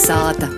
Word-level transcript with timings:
Kalnasāta. 0.00 0.48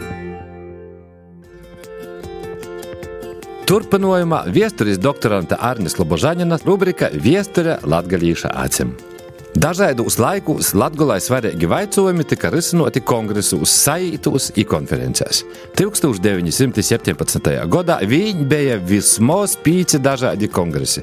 Turpinājumā 3.66 4.44
viesturis 4.54 5.00
doktoranta 5.02 5.58
Arnis 5.58 5.98
Lobožaņina 5.98 6.60
rubrika 6.62 7.10
Viesture 7.10 7.80
latgalīša 7.82 8.52
acim. 8.62 8.94
Dažādos 9.52 10.14
laikos 10.16 10.70
Latvijā 10.72 11.18
svarīgi 11.20 11.66
jautājumi 11.68 12.24
tika 12.24 12.48
risinoti 12.48 13.02
kongresos, 13.04 13.68
saītos 13.68 14.46
un 14.56 14.64
konferencēs. 14.64 15.42
1917. 15.76 17.50
gadā 17.68 17.98
viņi 18.00 18.46
bija 18.48 18.78
vismaz 18.80 19.58
pieci 19.60 20.00
dažādi 20.00 20.48
kongresi. 20.48 21.02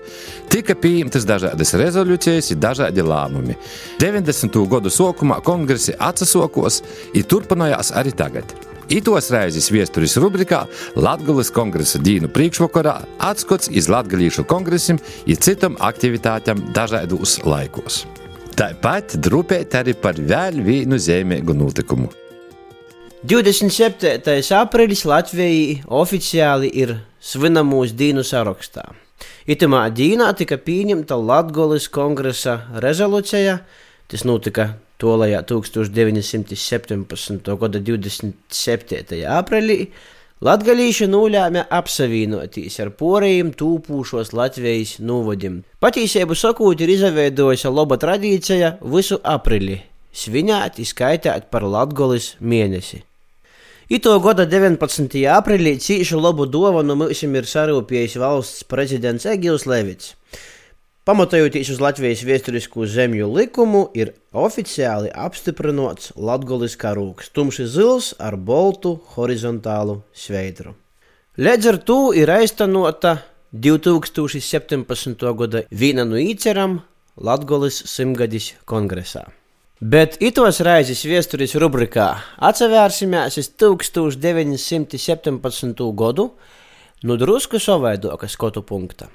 Tika 0.49 0.73
pieņemtas 0.73 1.27
dažādas 1.29 1.75
rezolūcijas 1.77 2.49
un 2.55 2.63
dažādi 2.63 3.05
lēmumi. 3.05 3.53
90. 4.01 4.57
gadu 4.71 4.89
sākumā 4.89 5.43
kongresi 5.45 5.93
atsasokos 5.93 6.81
un 7.13 7.27
turpinājās 7.29 7.93
arī 7.93 8.15
tagad. 8.17 8.49
Itos 8.89 9.29
reizes 9.29 9.69
viesturis 9.69 10.17
rubrikā 10.17 10.63
Latvijas 10.97 11.53
kongresa 11.53 12.01
dīnu 12.01 12.31
priekšvakarā 12.33 12.95
atskats 13.29 13.69
iz 13.69 13.91
Latvijas 13.93 14.41
kongresim 14.49 14.97
un 14.97 15.37
citam 15.37 15.77
aktivitātēm 15.77 16.71
dažādos 16.73 17.43
laikos. 17.45 18.07
Tāpat 18.57 19.13
drupēt 19.21 19.75
arī 19.77 19.93
par 19.99 20.15
vēl 20.17 20.63
vienu 20.65 20.97
zīmīgu 20.99 21.53
notikumu. 21.57 22.09
27. 23.27 24.39
aprīlis 24.55 25.03
Latvijai 25.03 25.81
oficiāli 25.91 26.69
ir 26.71 26.95
svinamūs 27.19 27.91
dienu 27.99 28.23
sarakstā. 28.23 28.85
Itamā 29.49 29.89
dienā 29.91 30.31
tika 30.39 30.55
pieņemta 30.61 31.17
Latvijas 31.19 31.89
kongresa 31.91 32.61
rezolūcija. 32.79 33.59
Tas 34.09 34.23
notika 34.23 34.73
tolajā 35.01 35.41
1917. 35.47 37.57
gada 37.59 37.79
27. 37.79 39.25
aprīlī. 39.27 39.87
Latgalīši 40.39 41.09
nolēma 41.11 41.65
apsavienoties 41.75 42.77
ar 42.79 42.93
porējiem 42.95 43.49
tūpūšos 43.59 44.29
Latvijas 44.31 44.93
novadim. 45.03 45.57
Patīsību 45.83 46.37
sakot, 46.39 46.79
ir 46.79 46.93
izveidojusi 46.93 47.67
laba 47.67 47.97
tradīcija 47.99 48.77
visu 48.93 49.17
aprili 49.27 49.81
svinēt, 50.15 50.79
izskaitīt 50.79 51.49
par 51.51 51.65
Latgolis 51.67 52.37
mēnesi. 52.39 53.01
Ito 53.91 54.15
gada 54.23 54.45
19. 54.47 55.19
aprīlī 55.33 55.75
cīšu 55.83 56.21
labu 56.23 56.47
dāvanu 56.47 56.95
mums 56.95 57.25
ir 57.27 57.51
sarūpējis 57.51 58.15
valsts 58.23 58.63
prezidents 58.63 59.27
Egils 59.27 59.67
Levits. 59.67 60.13
Pamatojoties 61.09 61.71
uz 61.73 61.79
Latvijas 61.81 62.19
vēsturisko 62.21 62.85
zemju 62.85 63.25
likumu, 63.33 63.89
ir 63.97 64.13
oficiāli 64.29 65.09
apstiprināts 65.09 66.13
Latvijas 66.13 66.77
karūks, 66.77 67.33
tumši 67.33 67.65
zils 67.65 68.13
ar 68.21 68.37
boltu 68.37 69.01
horizontālu 69.15 70.05
sveidru. 70.13 70.77
Līdz 71.41 71.65
ar 71.71 71.77
to 71.81 72.13
ir 72.13 72.29
aiztanota 72.29 73.25
2017. 73.57 75.25
gada 75.39 75.63
viena 75.71 76.05
no 76.05 76.13
īceram 76.21 76.85
Latvijas 77.17 77.89
simtgadis 77.89 78.53
kongresā. 78.69 79.33
Bet 79.81 80.21
itos 80.21 80.61
raizes 80.61 81.01
vēstures 81.09 81.57
rubrikā 81.57 82.21
atsevērsimies 82.37 83.33
uz 83.41 83.49
1917. 83.57 85.89
gadu 86.03 86.37
no 87.01 87.17
drusku 87.17 87.57
savaidoka 87.57 88.29
skatu 88.29 88.61
punkta. 88.61 89.09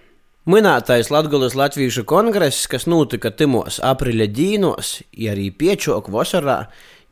Minētais 0.44 1.08
Latvijas 1.08 1.54
Latviešu 1.56 2.02
kongress, 2.04 2.66
kas 2.68 2.84
notika 2.84 3.30
Timos 3.32 3.78
aprīļa 3.80 4.26
dīnos, 4.28 4.90
ja 5.16 5.32
arī 5.32 5.46
piečoku 5.48 6.12
vasarā, 6.12 6.66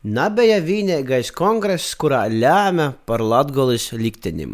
nebija 0.05 0.59
vienīgais 0.61 1.31
kongress, 1.33 1.95
kurā 1.97 2.27
lēma 2.29 2.91
par 3.09 3.25
Latvijas 3.25 3.87
likteņiem. 3.97 4.53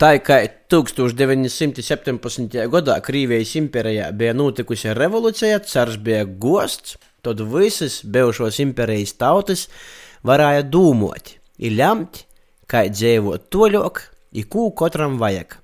Tā 0.00 0.14
kā 0.24 0.40
1917. 0.72 2.56
gadā 2.72 2.96
Krievijas 3.04 3.52
impērijā 3.60 4.08
bija 4.16 4.32
notikusi 4.32 4.96
revolūcija, 4.96 5.60
cars 5.68 6.00
bija 6.00 6.24
gosts, 6.24 6.96
tad 7.20 7.44
visas 7.52 8.00
bijušos 8.00 8.64
impērijas 8.64 9.18
tautas 9.20 9.68
varēja 10.24 10.64
ir 11.60 11.76
lemt, 11.76 12.24
kā 12.64 12.88
dzīvot 12.88 13.50
toļok, 13.52 14.06
ir 14.40 14.48
ko 14.48 14.70
katram 14.72 15.20
vajag. 15.20 15.60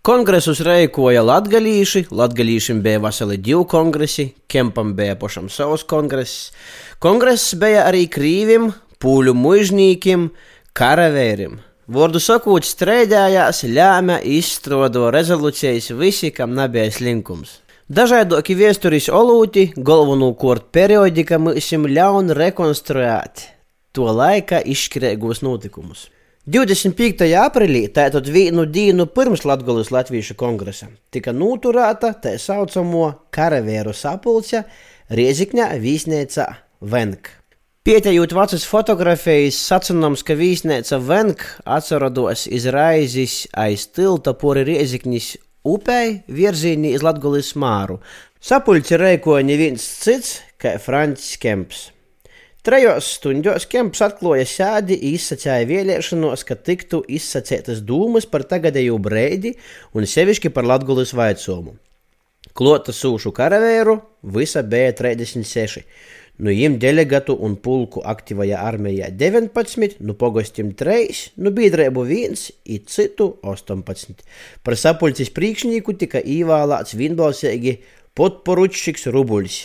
Kongresus 0.00 0.62
reikoja 0.64 1.20
latgalīši, 1.20 2.06
latgalīšiem 2.16 2.78
bija 2.80 3.02
veseli 3.04 3.34
divi 3.36 3.66
kongresi, 3.68 4.30
Kempam 4.48 4.94
bija 4.96 5.12
pašam 5.20 5.50
savs 5.52 5.82
kongress. 5.84 6.54
Kongress 7.04 7.52
bija 7.60 7.82
arī 7.84 8.06
krīvim, 8.08 8.70
pūļu 8.96 9.34
mužnīkiem, 9.36 10.22
karavērim. 10.72 11.58
Vārdu 11.92 12.22
sakot, 12.24 12.64
strēdājās, 12.64 13.60
ļāma 13.68 14.16
izstrādo 14.24 15.10
rezolūcijas 15.12 15.90
visi, 15.98 16.30
kam 16.32 16.54
nebija 16.56 16.88
slinkums. 16.96 17.58
Dažādoki 17.92 18.56
vēsturis 18.56 19.10
olūti, 19.12 19.66
galvenokārt 19.76 20.70
periodika 20.72 21.36
mums 21.36 21.68
ļaun 21.76 22.32
rekonstruēt 22.40 23.44
to 23.92 24.08
laika 24.08 24.62
izšķirīgos 24.64 25.44
notikumus. 25.44 26.06
25. 26.50 27.28
aprīlī, 27.38 27.84
tātad 27.94 28.26
vienu 28.26 28.64
dienu 28.66 29.04
pirms 29.14 29.44
Latvijas 29.46 29.92
Latviešu 29.94 30.34
kongresa, 30.34 30.88
tika 31.14 31.30
noturēta 31.30 32.08
tā 32.24 32.32
saucamo 32.42 33.04
karavīru 33.30 33.92
sapulce 33.94 34.64
Riezikņā 35.14 35.68
Vīsnēca 35.78 36.46
Venk. 36.90 37.30
Pieejot 37.86 38.34
vecas 38.34 38.66
fotografijas, 38.66 39.60
sacināms, 39.68 40.24
ka 40.26 40.34
Vīsnēca 40.40 40.98
Venk 41.06 41.44
atcerados 41.62 42.48
izraizis 42.50 43.44
aiz 43.54 43.86
tilta 43.94 44.34
pori 44.34 44.66
Riezikņas 44.72 45.30
upei 45.70 46.18
virzienī 46.26 46.96
iz 46.96 47.06
Latvijas 47.06 47.54
māru. 47.54 48.00
Sapulci 48.42 48.98
reikoja 48.98 49.46
neviens 49.46 49.86
cits 50.02 50.40
kā 50.58 50.80
Francis 50.82 51.38
Kemps. 51.38 51.92
Trejos 52.60 53.06
stundos 53.16 53.64
Kemps 53.72 54.02
atklāja 54.04 54.44
sēdi 54.44 54.98
izsacīja 55.14 55.64
vēlēšanos, 55.64 56.42
ka 56.44 56.58
tiktu 56.60 56.98
izsacītas 57.08 57.78
dūmas 57.88 58.26
par 58.28 58.44
tagadējo 58.50 58.98
breidi 59.00 59.54
un 59.96 60.04
sevišķi 60.04 60.50
par 60.52 60.68
Latvijas 60.68 61.14
vaicojumu. 61.16 61.72
Klota 62.52 62.92
sūšu 62.92 63.32
karavēru 63.32 63.96
visa 64.36 64.60
bija 64.60 64.92
36. 64.98 65.86
Nu 66.36 66.52
viņiem 66.52 66.76
delegātu 66.84 67.38
un 67.40 67.56
pulku 67.64 68.04
aktīvajā 68.04 68.60
armijā 68.60 69.08
19, 69.08 69.96
nu 70.04 70.18
pogostim 70.20 70.74
3, 70.76 71.32
nu 71.40 71.56
biedrību 71.56 72.04
1, 72.04 72.46
i 72.76 72.82
citu 72.84 73.32
18. 73.40 74.20
Par 74.60 74.76
sapulces 74.76 75.32
priekšnieku 75.32 75.96
tika 76.04 76.20
ievēlēts 76.20 76.96
vienbalsīgi 77.00 77.78
podporučšiks 78.20 79.08
Rubuļs 79.16 79.60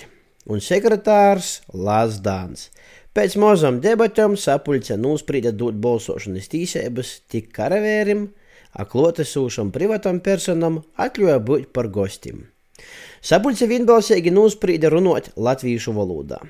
un 0.46 0.62
sekretārs 0.62 1.60
Lāsdāns. 1.74 2.70
Pēc 3.16 3.38
mazām 3.40 3.80
debatēm 3.84 4.36
sapulce 4.36 4.98
nosprīda 5.00 5.54
dot 5.56 5.78
balsošanas 5.80 6.50
tīsības 6.52 7.14
tik 7.32 7.54
karavērim, 7.56 8.28
a 8.76 8.84
klotesūšam 8.84 9.72
privatam 9.72 10.20
personam 10.20 10.82
atļauja 11.00 11.40
būt 11.48 11.72
par 11.76 11.88
gostiem. 11.88 12.44
Sapulce 13.24 13.70
vienbalsīgi 13.72 14.34
nosprīda 14.36 14.92
runot 14.92 15.32
latviešu 15.40 15.96
valodā. 15.96 16.42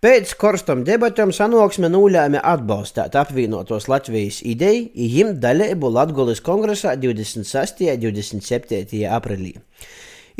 Pēc 0.00 0.30
karstam 0.40 0.80
debatēm 0.86 1.28
sanāksme 1.36 1.90
nolēma 1.92 2.40
atbalstīt 2.54 3.18
apvienotos 3.20 3.84
Latvijas 3.90 4.38
ideju, 4.48 4.86
jim 4.94 5.34
dalību 5.42 5.90
Latvijas 5.92 6.40
kongresā 6.40 6.94
26. 6.96 7.82
un 7.90 8.00
27. 8.06 9.02
aprīlī. 9.18 9.58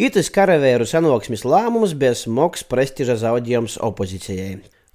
Itis 0.01 0.31
karavēru 0.33 0.87
sanāksmes 0.89 1.43
lēmums 1.45 1.91
bija 1.93 2.15
smags 2.17 2.63
prestiža 2.65 3.19
zaudējums 3.21 3.75
opozīcijai. 3.85 4.55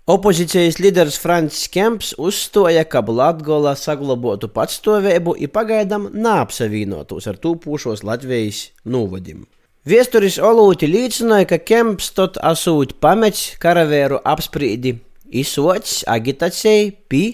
Opozīcijas 0.10 0.80
līderis 0.82 1.20
Francis 1.22 1.68
Kemps 1.70 2.16
uzstāja, 2.18 2.82
ka 2.90 3.04
Latvija 3.06 3.76
saglabotu 3.78 4.50
patstāvību 4.56 5.36
un 5.46 5.52
pagaidām 5.54 6.08
neapsavienotos 6.10 7.30
ar 7.30 7.38
tūpošos 7.38 8.02
Latvijas 8.02 8.72
novadim. 8.82 9.46
Viesturis 9.86 10.40
Olūti 10.42 10.90
liecināja, 10.90 11.52
ka 11.54 11.62
Kemps 11.62 12.10
tot 12.18 12.42
asūt 12.42 12.98
pamets 12.98 13.52
karavēru 13.62 14.24
apsprīdi 14.26 14.98
izsots 15.30 16.00
agitācijai 16.10 16.90
pi 17.06 17.26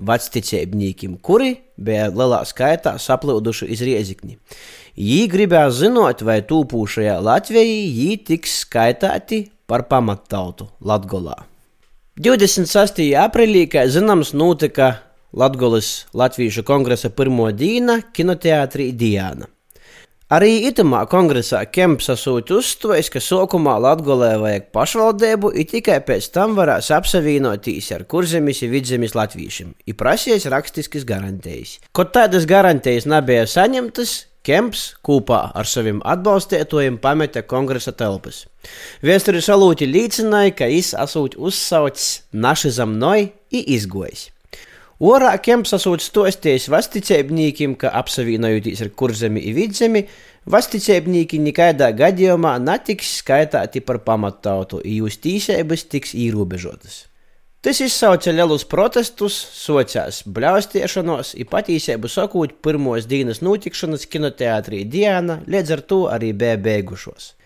vecticēbņīkiem, 0.00 1.20
kuri 1.20 1.58
bija 1.78 2.08
lielā 2.10 2.42
skaitā 2.48 2.96
saplūduši 3.00 3.70
iz 3.72 3.82
riezikni. 3.86 4.38
Jī 4.98 5.20
gribēja 5.30 5.70
zinot, 5.70 6.24
vai 6.26 6.40
tūpošajā 6.42 7.18
Latvijai 7.22 7.84
jī 7.86 8.16
tiks 8.26 8.64
skaitāti 8.64 9.44
par 9.70 9.86
pamattautu 9.90 10.68
Latgolā. 10.82 11.36
26. 12.18 13.04
aprīlī, 13.14 13.68
kā 13.70 13.86
zināms, 13.86 14.34
notika 14.34 14.96
Latvijas 15.32 16.08
Latviešu 16.16 16.64
kongresa 16.66 17.12
pirmo 17.14 17.50
diena 17.52 18.00
kinoteātrī 18.16 18.90
Diana. 18.96 19.46
Arī 20.28 20.58
itamā 20.68 21.06
kongresā 21.08 21.62
Kemps 21.72 22.10
asūti 22.12 22.52
uzstājas, 22.52 23.06
ka 23.08 23.20
sākumā 23.24 23.78
Latvijā 23.80 24.34
vajag 24.36 24.66
pašvaldību, 24.76 25.54
it 25.56 25.70
tikai 25.72 26.02
pēc 26.04 26.28
tam 26.34 26.52
varēs 26.58 26.90
apsavienoties 26.92 27.88
ar 27.96 28.04
kurzemes 28.04 28.60
un 28.66 28.74
vidzemes 28.74 29.16
latviešiem, 29.16 29.72
ir 29.88 29.96
prasījis 29.96 30.50
rakstiskas 30.52 31.08
garantijas. 31.08 31.78
Kaut 31.96 32.12
tādas 32.12 32.44
garantijas 32.44 33.08
nebija 33.08 33.48
saņemtas, 33.48 34.18
Kemps 34.44 34.84
kopā 35.04 35.40
ar 35.56 35.66
saviem 35.68 36.04
atbalstītājiem 36.04 37.00
pameta 37.00 37.40
kongresa 37.48 37.96
telpas. 37.96 38.44
Vēsture 39.00 39.40
salūti 39.44 39.88
līdzināja, 39.88 40.54
ka 40.60 40.68
viņš 40.68 40.94
asūt 41.08 41.40
uzsaucis 41.40 42.26
našizam 42.32 42.98
noi 43.00 43.30
i 43.48 43.64
izgojis. 43.80 44.28
Orā 44.98 45.36
Kemps 45.38 45.76
asūt 45.76 46.02
stostījis 46.02 46.64
vasticēbnīkim, 46.74 47.76
ka 47.78 47.92
apsavienojoties 48.00 48.80
ar 48.82 48.88
kurzemi 48.98 49.44
i 49.46 49.52
vidzemi, 49.54 50.02
vasticēbnīki 50.50 51.38
nekādā 51.38 51.92
gadījumā 51.94 52.56
netiks 52.58 53.12
skaitāti 53.20 53.78
par 53.78 54.00
pamattautu, 54.02 54.80
i 54.82 54.96
jūs 54.98 55.20
tīsēbas 55.22 55.86
tiks 55.92 56.16
īrobežotas. 56.18 57.04
Tas 57.62 57.78
izsauca 57.82 58.34
lielus 58.34 58.66
protestus, 58.66 59.38
sociās 59.38 60.24
bļaustiešanos, 60.26 61.32
ir 61.38 61.46
patīsību 61.46 62.10
sakot, 62.10 62.58
pirmos 62.62 63.06
dienas 63.06 63.38
notikšanas 63.38 64.06
kinoteātrī 64.10 64.82
Diana, 64.82 65.38
līdz 65.46 65.74
ar 65.78 65.86
to 65.86 66.02
arī 66.10 66.32
bija 66.34 66.58
beigušos. 66.58 67.36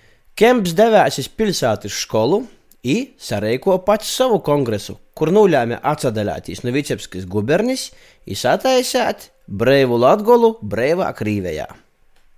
Kemps 0.41 0.73
devās 0.73 1.21
uz 1.21 1.29
pilsētas 1.29 2.01
skolu 2.01 2.47
un 2.83 3.09
sareiko 3.21 3.77
pats 3.85 4.09
savu 4.09 4.41
kongresu, 4.41 4.97
kur 5.15 5.33
nulēma 5.35 5.81
atsadaļāties 5.93 6.65
no 6.65 6.73
Vicebskas 6.75 7.29
gubernis 7.29 7.91
un 8.27 8.39
sataisēt 8.39 9.31
brīvu 9.47 10.01
Latgolu 10.01 10.57
brīvā 10.63 11.11
Krīvijā. 11.17 11.69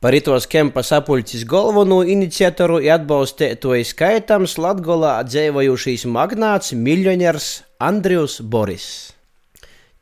Par 0.04 0.12
itos 0.12 0.44
kempa 0.50 0.82
sapulces 0.84 1.46
galveno 1.48 2.02
iniciatoru 2.04 2.82
un 2.82 2.90
atbalstītoju 2.92 3.86
skaitams 3.88 4.58
Latgolā 4.60 5.14
dzīvojušīs 5.24 6.04
magnāts 6.12 6.74
miljoniers 6.76 7.62
Andrijs 7.80 8.42
Boris. 8.42 8.88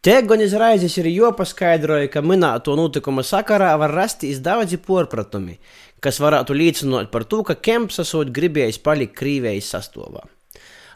Te 0.03 0.17
gan 0.27 0.43
izraizes 0.43 0.97
ir 0.99 1.07
jopaskaidroja, 1.07 2.09
ka 2.11 2.25
minēto 2.27 2.75
notikumu 2.75 3.23
sakarā 3.23 3.77
var 3.79 3.95
rasties 3.95 4.41
daudzi 4.43 4.81
porpratumi, 4.83 5.61
kas 6.03 6.19
varētu 6.19 6.57
liecināt 6.59 7.13
par 7.15 7.23
to, 7.23 7.45
ka 7.47 7.55
Kemps 7.55 8.03
esot 8.03 8.35
gribējis 8.35 8.83
palikt 8.83 9.15
Krīvijas 9.21 9.71
sastāvā. 9.77 10.27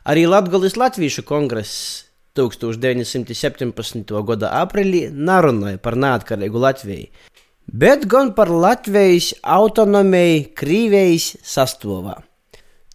Arī 0.07 0.23
Latgolis 0.31 0.77
Latviešu 0.79 1.25
kongress 1.27 2.05
1917. 2.39 4.13
gada 4.29 4.53
aprīlī 4.61 5.09
narunāja 5.11 5.81
par 5.83 5.97
neatkarīgu 5.99 6.61
Latviju, 6.63 7.09
bet 7.67 8.05
gan 8.07 8.31
par 8.37 8.47
Latvijas 8.47 9.33
autonomiju 9.43 10.45
Krīvijas 10.55 11.33
sastāvā. 11.43 12.21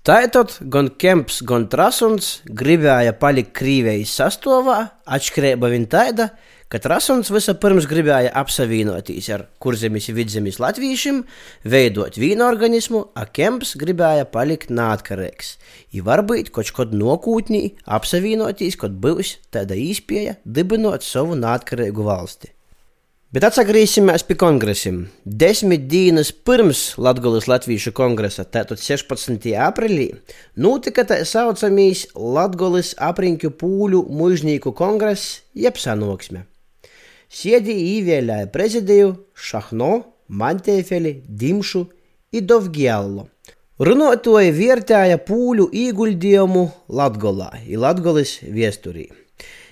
Tātad 0.08 0.56
gan 0.72 0.88
Kemps, 1.04 1.42
gan 1.44 1.68
Trasuns 1.68 2.38
gribēja 2.48 3.12
palikt 3.19 3.52
Krīvijas 3.60 4.16
sastāvā, 4.22 4.80
atšķirība 5.04 5.74
viņa 5.75 5.92
tāda, 5.92 6.30
ka 6.71 6.79
Trasuns 6.79 7.31
vispirms 7.33 7.88
gribēja 7.91 8.31
apsavienoties 8.41 9.27
ar 9.35 9.44
kurzemes 9.62 10.07
vidzemes 10.15 10.59
latviešiem, 10.63 11.19
veidot 11.68 12.15
vīnu 12.21 12.45
organismu, 12.47 13.03
a 13.12 13.25
Kemps 13.27 13.75
gribēja 13.81 14.29
palikt 14.31 14.71
neatkarīgs. 14.71 15.57
I 15.91 16.03
varbūt 16.06 16.53
kaut 16.56 16.71
kad 16.77 16.95
nokūtnī 16.95 17.75
apsavienoties, 17.83 18.79
kad 18.79 18.95
būs 19.03 19.35
tāda 19.51 19.75
īspēja 19.75 20.39
dibinot 20.45 21.03
savu 21.03 21.35
neatkarīgu 21.39 22.07
valsti. 22.07 22.53
Bet 23.31 23.45
atgriezīsimies 23.47 24.25
pie 24.27 24.35
kongresiem. 24.35 25.06
Desmit 25.24 25.85
dienas 25.91 26.33
pirms 26.35 26.97
Latvijas 27.00 27.47
Latviešu 27.47 27.94
kongresa, 27.95 28.44
tātad 28.44 28.79
16. 28.83 29.47
aprīlī, 29.56 30.09
notika 30.59 31.07
tā 31.07 31.21
saucamīs 31.24 32.09
Latvijas 32.12 32.91
apriņķu 33.00 33.56
pūļu 33.56 34.06
mužnieku 34.12 34.75
kongress, 34.75 35.39
jeb 35.56 35.79
sanāksme. 37.31 37.38
Sēdi 37.42 37.74
īvēlēja 37.98 38.50
prezidiju 38.51 39.12
Šahno, 39.33 40.04
Mantēfeli, 40.28 41.24
Dimšu 41.28 41.86
un 42.36 42.42
Dovgiello. 42.42 43.30
Runātoji 43.80 44.51
vērtēja 44.51 45.18
pūļu 45.25 45.69
ieguldījumu 45.72 46.69
Latgolā, 46.89 47.54
Latvijas 47.66 48.42
viesturī. 48.44 49.07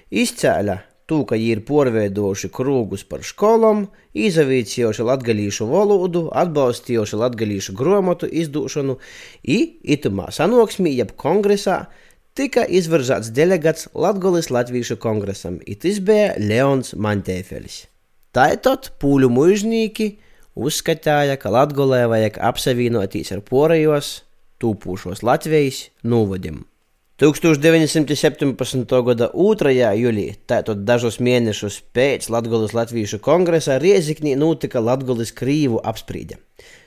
Izcēla 0.10 0.80
to, 1.06 1.26
ka 1.26 1.36
viņi 1.36 1.52
ir 1.52 1.62
porveidojuši 1.68 2.50
krūgus 2.50 3.04
par 3.04 3.22
skolām, 3.28 3.90
izavīcījuši 4.16 5.06
latgalīšu 5.06 5.68
valodu, 5.70 6.30
atbalstījuši 6.32 7.20
latgalīšu 7.20 7.76
grāmatu 7.78 8.30
izdošanu, 8.32 8.98
un 9.44 9.60
itumā 9.84 10.32
sanāksmī, 10.32 10.96
jeb 10.96 11.14
kongresā, 11.20 11.90
tika 12.38 12.66
izvirzāts 12.66 13.32
delegāts 13.36 13.88
Latvijas 13.94 14.50
Latviešu 14.54 15.00
kongresam, 15.02 15.60
it 15.66 15.86
bija 16.06 16.34
Leons 16.38 16.94
Mantēfelis. 16.96 17.86
Tātad 18.36 18.92
pūļu 19.02 19.32
mužnieki 19.34 20.12
uzskatīja, 20.60 21.40
ka 21.42 21.50
Latvijā 21.50 22.06
vajag 22.12 22.42
apsavienoties 22.52 23.34
ar 23.34 23.42
porajos, 23.42 24.20
tūpūšos 24.62 25.24
Latvijas 25.26 25.88
novadiem. 26.04 26.69
1917. 27.20 28.86
gada 29.04 29.26
2. 29.36 29.72
jūlijā, 29.76 30.36
tātad 30.48 30.86
dažus 30.88 31.18
mēnešus 31.20 31.82
pēc 31.92 32.30
Latvijas 32.32 32.72
Latviešu 32.72 33.18
kongresa, 33.20 33.76
Rieziknī 33.76 34.38
notika 34.40 34.80
Latvijas 34.80 35.34
krīvu 35.36 35.82
apsprīde. 35.84 36.38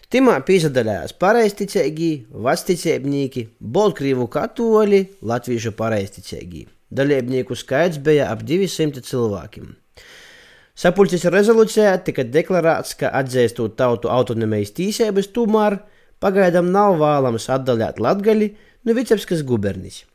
Timā 0.08 0.38
piesaistījās 0.40 1.12
pareizticīgi, 1.20 2.08
vasticēbnieki, 2.46 3.42
Baltkrievu 3.60 4.24
katoļi, 4.32 5.00
Latviešu 5.20 5.74
pareizticīgi. 5.76 6.64
Dalībnieku 6.88 7.52
skaits 7.52 8.00
bija 8.00 8.30
ap 8.32 8.40
200 8.48 9.04
cilvēkiem. 9.04 9.66
Sapulces 10.72 11.26
rezolūcijā 11.28 11.92
tika 12.06 12.24
deklarēts, 12.24 12.94
ka 13.02 13.10
atzīstot 13.20 13.76
tautu 13.76 14.08
autonomijas 14.08 14.72
tīsības, 14.80 15.28
tomēr 15.36 15.76
pagaidām 16.24 16.72
nav 16.72 16.96
vēlams 17.04 17.50
atdalīt 17.52 18.00
Latgali 18.00 18.54
no 18.88 18.96
Vicebskas 18.96 19.44
gubernijas. 19.44 20.06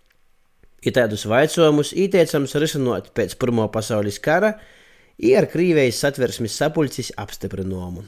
Ir 0.87 0.93
tādus 0.95 1.25
jautājumus 1.27 1.89
ieteicams 1.91 2.53
risinot 2.63 3.09
pēc 3.17 3.33
Pirmā 3.41 3.65
pasaules 3.73 4.21
kara, 4.23 4.53
ir 5.19 5.41
ar 5.41 5.47
Krīvijas 5.51 5.99
satversmes 5.99 6.55
sapulces 6.55 7.09
apstiprinājumu. 7.19 8.05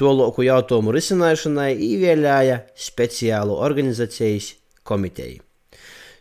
To 0.00 0.12
loku 0.16 0.46
jautājumu 0.46 0.94
risināšanai 0.96 1.74
ievēlēja 1.76 2.62
speciālu 2.72 3.58
organizācijas 3.66 4.54
komiteju. 4.88 5.42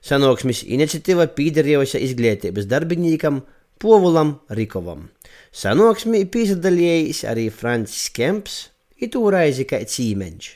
Sanāksmes 0.04 0.66
iniciatīva 0.66 1.30
pīderējusi 1.38 2.02
izglītības 2.10 2.68
darbinīkam 2.68 3.40
Povulam 3.80 4.36
Rikovam. 4.52 5.08
Sanāksmī 5.56 6.26
piesaistījis 6.34 7.24
arī 7.32 7.48
Francis 7.54 8.10
Kemps, 8.12 8.58
it 8.98 9.16
toreiz 9.16 9.64
kā 9.70 9.80
cīmeņš. 9.86 10.50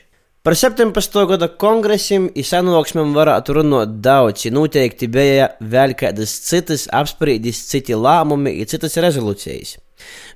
Par 0.46 0.54
17. 0.54 1.26
gada 1.26 1.48
kongresiem 1.58 2.28
un 2.30 2.44
sanāksmēm 2.46 3.16
varētu 3.16 3.56
runāt 3.56 3.96
daudz, 3.98 4.44
ja 4.46 4.52
noteikti 4.54 5.08
bija 5.10 5.48
vēl 5.58 5.90
kādas 5.98 6.30
citas 6.46 6.86
apspriedis, 6.94 7.66
citi 7.66 7.98
lēmumi 7.98 8.54
un 8.54 8.62
citas 8.70 8.94
rezolūcijas. 9.02 9.82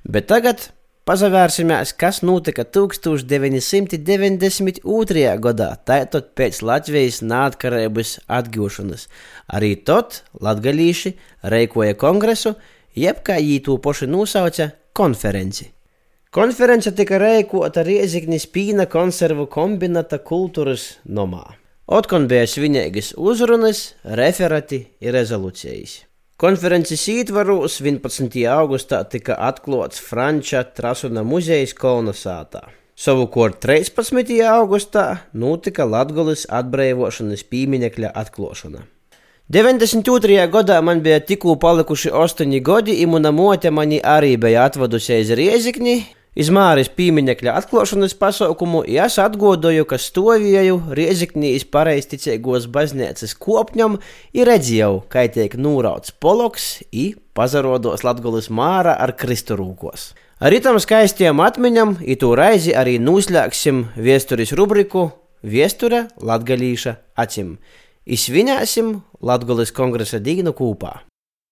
Bet 0.03 0.27
tagad 0.27 0.75
pazavērsimies, 1.07 1.95
kas 1.95 2.27
notika 2.27 2.67
1992. 2.67 4.83
gadā, 5.47 5.79
tātad 5.79 6.35
pēc 6.35 6.59
Latvijas 6.59 7.23
neatkarības 7.23 8.27
atgūšanas. 8.27 9.07
Arī 9.47 9.79
tad 9.79 10.27
latgalīši 10.43 11.15
reikoja 11.55 11.95
kongresu, 11.95 12.59
jeb 12.99 13.23
kā 13.23 13.39
jī 13.39 13.63
to 13.63 13.79
paši 13.79 14.11
nosauca 14.11 14.75
konferenci. 14.91 15.71
Konference 16.31 16.87
tika 16.95 17.17
rēkota 17.19 17.81
Rieziknis 17.83 18.45
Pīna 18.47 18.85
konservu 18.87 19.49
kombinata 19.51 20.15
kultūras 20.23 20.85
nomā. 21.03 21.41
Otkon 21.91 22.29
bija 22.31 22.45
svinīgas 22.47 23.09
uzrunas, 23.19 23.81
referati 24.19 24.79
un 25.03 25.11
rezolūcijas. 25.11 25.97
Konferences 26.39 27.03
ietvaros 27.11 27.75
11. 27.83 28.37
augustā 28.47 29.01
tika 29.11 29.35
atklāts 29.49 29.99
Franča 29.99 30.61
Trasuna 30.63 31.25
muzejs 31.27 31.75
Kolnesātā. 31.75 32.63
Savukārt 32.95 33.59
13. 33.67 34.31
augustā 34.53 35.05
notika 35.35 35.83
Latvijas 35.83 36.45
atbrīvošanas 36.47 37.43
pieminekļa 37.51 38.13
atklāšana. 38.23 38.85
92. 39.51 40.47
gadā 40.47 40.79
man 40.79 41.03
bija 41.03 41.19
tikko 41.19 41.59
palikuši 41.59 42.15
8 42.15 42.57
gadi, 42.63 43.01
un 43.03 43.17
mana 43.17 43.35
mote 43.35 43.67
mani 43.67 43.99
arī 43.99 44.37
bija 44.39 44.63
atvadusies 44.71 45.35
Riezikni, 45.35 45.99
Izmāris 46.31 46.87
pieminiekļa 46.95 47.57
atklāšanas 47.59 48.13
pasaukumu, 48.15 48.85
es 48.87 49.17
atgodoju, 49.19 49.83
ka 49.83 49.97
stāvēju 49.99 50.77
Rieziknīs 50.95 51.65
pareizticīgos 51.67 52.69
baznīcas 52.71 53.33
kopņam, 53.35 53.97
ir 54.31 54.47
redzēju, 54.47 55.01
kā 55.11 55.25
tiek 55.27 55.57
nūrauts 55.59 56.15
poloks, 56.23 56.69
i 56.95 57.09
pazarodos 57.35 58.05
Latgulis 58.07 58.47
māra 58.47 58.95
ar 58.95 59.11
kristurūkos. 59.19 60.13
Ar 60.39 60.55
itam 60.55 60.79
skaistiem 60.79 61.43
atmiņam, 61.43 61.97
itu 61.99 62.31
raizi 62.31 62.79
arī 62.79 62.95
noslēgsim 63.03 63.89
viesturis 63.99 64.55
rubriku 64.55 65.09
Viesture 65.43 66.05
Latgalīša 66.15 66.95
acim. 67.19 67.57
Izsvinēsim 68.07 69.01
Latgoles 69.19 69.75
kongresa 69.75 70.23
dīnu 70.23 70.55
kūpā. 70.55 71.10